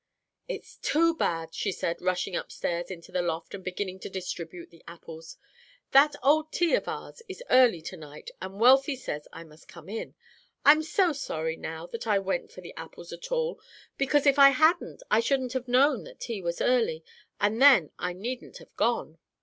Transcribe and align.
"It's 0.47 0.77
too 0.77 1.13
bad," 1.13 1.53
she 1.53 1.71
said, 1.71 2.01
rushing 2.01 2.35
upstairs 2.35 2.89
into 2.89 3.11
the 3.11 3.21
loft 3.21 3.53
and 3.53 3.63
beginning 3.63 3.99
to 3.99 4.09
distribute 4.09 4.71
the 4.71 4.81
apples. 4.87 5.37
"That 5.91 6.15
old 6.23 6.51
tea 6.51 6.73
of 6.73 6.87
ours 6.87 7.21
is 7.27 7.43
early 7.51 7.83
to 7.83 7.97
night, 7.97 8.31
and 8.41 8.59
Wealthy 8.59 8.95
says 8.95 9.27
I 9.31 9.43
must 9.43 9.67
come 9.67 9.87
in. 9.89 10.15
I'm 10.65 10.81
so 10.81 11.13
sorry 11.13 11.55
now 11.55 11.85
that 11.85 12.07
I 12.07 12.17
went 12.17 12.51
for 12.51 12.61
the 12.61 12.73
apples 12.75 13.13
at 13.13 13.31
all, 13.31 13.59
because 13.99 14.25
if 14.25 14.39
I 14.39 14.49
hadn't 14.49 15.03
I 15.11 15.19
shouldn't 15.19 15.53
have 15.53 15.67
known 15.67 16.05
that 16.05 16.19
tea 16.19 16.41
was 16.41 16.61
early, 16.61 17.03
and 17.39 17.61
then 17.61 17.91
I 17.99 18.13
needn't 18.13 18.57
have 18.57 18.75
gone! 18.75 19.19